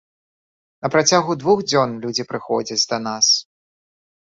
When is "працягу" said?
0.95-1.31